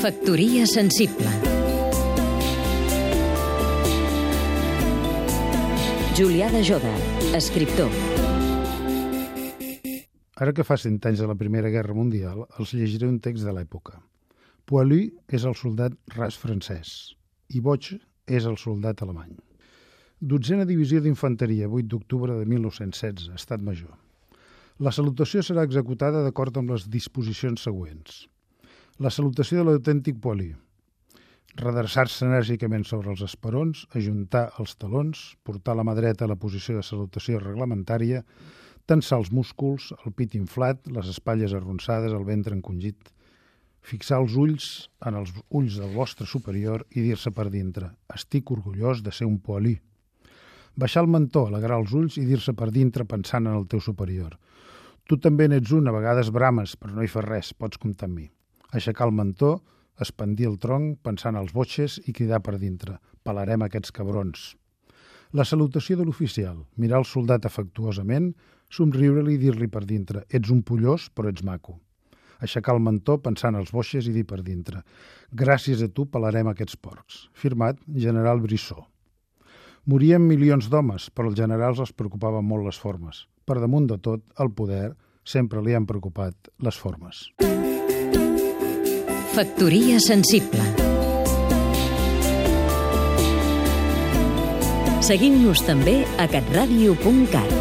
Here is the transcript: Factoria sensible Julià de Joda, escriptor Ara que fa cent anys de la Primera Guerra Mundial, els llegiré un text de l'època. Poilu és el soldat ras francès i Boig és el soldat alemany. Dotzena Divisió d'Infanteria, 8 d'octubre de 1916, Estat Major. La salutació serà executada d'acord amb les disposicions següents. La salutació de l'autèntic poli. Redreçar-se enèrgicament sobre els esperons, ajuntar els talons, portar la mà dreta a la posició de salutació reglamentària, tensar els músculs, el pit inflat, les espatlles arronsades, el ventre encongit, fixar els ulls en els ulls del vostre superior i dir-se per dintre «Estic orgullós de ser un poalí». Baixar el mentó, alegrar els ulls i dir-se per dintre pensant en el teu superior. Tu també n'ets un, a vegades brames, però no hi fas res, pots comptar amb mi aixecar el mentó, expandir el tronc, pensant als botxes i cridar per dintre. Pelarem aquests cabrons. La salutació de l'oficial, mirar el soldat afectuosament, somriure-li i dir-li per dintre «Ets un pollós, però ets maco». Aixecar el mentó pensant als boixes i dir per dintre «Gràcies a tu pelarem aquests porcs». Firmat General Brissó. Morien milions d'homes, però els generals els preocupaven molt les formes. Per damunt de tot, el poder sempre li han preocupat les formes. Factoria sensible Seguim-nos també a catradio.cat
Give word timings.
Factoria 0.00 0.66
sensible 0.66 1.28
Julià 6.16 6.48
de 6.52 6.62
Joda, 6.66 6.94
escriptor 7.36 7.92
Ara 10.40 10.54
que 10.56 10.64
fa 10.64 10.78
cent 10.80 10.96
anys 11.04 11.20
de 11.20 11.26
la 11.28 11.36
Primera 11.36 11.68
Guerra 11.68 11.92
Mundial, 11.92 12.46
els 12.56 12.72
llegiré 12.72 13.04
un 13.10 13.18
text 13.20 13.44
de 13.44 13.52
l'època. 13.52 13.98
Poilu 14.64 15.02
és 15.28 15.44
el 15.44 15.56
soldat 15.58 15.96
ras 16.16 16.38
francès 16.40 16.92
i 17.52 17.60
Boig 17.60 17.90
és 18.24 18.46
el 18.48 18.56
soldat 18.62 19.02
alemany. 19.04 19.34
Dotzena 20.20 20.64
Divisió 20.68 21.00
d'Infanteria, 21.04 21.68
8 21.68 21.88
d'octubre 21.92 22.38
de 22.38 22.46
1916, 22.48 23.34
Estat 23.36 23.60
Major. 23.66 23.92
La 24.80 24.88
salutació 24.96 25.42
serà 25.44 25.60
executada 25.66 26.22
d'acord 26.24 26.56
amb 26.56 26.70
les 26.72 26.86
disposicions 26.88 27.60
següents. 27.66 28.22
La 29.04 29.10
salutació 29.12 29.58
de 29.58 29.66
l'autèntic 29.66 30.16
poli. 30.24 30.46
Redreçar-se 31.60 32.24
enèrgicament 32.24 32.86
sobre 32.88 33.12
els 33.12 33.20
esperons, 33.26 33.82
ajuntar 34.00 34.46
els 34.62 34.72
talons, 34.80 35.20
portar 35.44 35.74
la 35.76 35.84
mà 35.84 35.92
dreta 35.98 36.24
a 36.24 36.30
la 36.32 36.38
posició 36.40 36.78
de 36.78 36.86
salutació 36.86 37.42
reglamentària, 37.44 38.22
tensar 38.88 39.20
els 39.20 39.28
músculs, 39.36 39.90
el 40.06 40.16
pit 40.16 40.38
inflat, 40.40 40.88
les 40.88 41.12
espatlles 41.12 41.52
arronsades, 41.52 42.16
el 42.16 42.24
ventre 42.24 42.56
encongit, 42.56 43.12
fixar 43.84 44.24
els 44.24 44.40
ulls 44.40 44.72
en 45.04 45.20
els 45.20 45.36
ulls 45.50 45.76
del 45.76 45.92
vostre 45.92 46.24
superior 46.24 46.88
i 46.96 47.04
dir-se 47.04 47.36
per 47.36 47.50
dintre 47.52 47.92
«Estic 48.16 48.48
orgullós 48.56 49.04
de 49.04 49.12
ser 49.12 49.28
un 49.28 49.42
poalí». 49.44 49.76
Baixar 50.80 51.04
el 51.04 51.12
mentó, 51.12 51.50
alegrar 51.50 51.82
els 51.82 51.92
ulls 51.92 52.16
i 52.16 52.24
dir-se 52.24 52.56
per 52.56 52.70
dintre 52.72 53.04
pensant 53.04 53.44
en 53.44 53.60
el 53.60 53.68
teu 53.68 53.84
superior. 53.84 54.38
Tu 55.10 55.18
també 55.18 55.48
n'ets 55.50 55.74
un, 55.74 55.90
a 55.90 55.96
vegades 55.96 56.30
brames, 56.30 56.76
però 56.78 56.94
no 56.94 57.02
hi 57.02 57.10
fas 57.10 57.26
res, 57.26 57.56
pots 57.58 57.82
comptar 57.82 58.06
amb 58.06 58.20
mi 58.20 58.30
aixecar 58.72 59.08
el 59.08 59.14
mentó, 59.14 59.58
expandir 60.00 60.48
el 60.50 60.56
tronc, 60.62 60.98
pensant 61.04 61.36
als 61.36 61.52
botxes 61.56 61.98
i 62.06 62.14
cridar 62.16 62.40
per 62.44 62.56
dintre. 62.58 62.98
Pelarem 63.26 63.66
aquests 63.66 63.92
cabrons. 63.92 64.54
La 65.36 65.46
salutació 65.46 65.98
de 65.98 66.06
l'oficial, 66.06 66.64
mirar 66.80 67.02
el 67.02 67.06
soldat 67.06 67.46
afectuosament, 67.46 68.32
somriure-li 68.70 69.36
i 69.36 69.42
dir-li 69.42 69.68
per 69.70 69.84
dintre 69.86 70.24
«Ets 70.30 70.50
un 70.50 70.64
pollós, 70.66 71.08
però 71.14 71.30
ets 71.30 71.44
maco». 71.46 71.78
Aixecar 72.40 72.72
el 72.72 72.80
mentó 72.80 73.18
pensant 73.20 73.58
als 73.58 73.70
boixes 73.74 74.06
i 74.08 74.14
dir 74.14 74.24
per 74.26 74.40
dintre 74.42 74.80
«Gràcies 75.36 75.82
a 75.84 75.90
tu 75.92 76.06
pelarem 76.08 76.48
aquests 76.50 76.78
porcs». 76.80 77.26
Firmat 77.36 77.78
General 77.94 78.40
Brissó. 78.40 78.86
Morien 79.86 80.24
milions 80.24 80.70
d'homes, 80.72 81.10
però 81.10 81.28
els 81.30 81.38
generals 81.38 81.80
els 81.84 81.92
preocupaven 81.92 82.46
molt 82.46 82.66
les 82.66 82.80
formes. 82.80 83.26
Per 83.50 83.58
damunt 83.58 83.88
de 83.90 83.96
tot, 83.98 84.22
el 84.38 84.52
poder 84.54 84.92
sempre 85.26 85.58
li 85.66 85.74
han 85.74 85.88
preocupat 85.88 86.52
les 86.62 86.76
formes. 86.78 87.24
Factoria 89.34 89.98
sensible 90.02 90.68
Seguim-nos 95.10 95.64
també 95.66 95.96
a 96.22 96.28
catradio.cat 96.30 97.59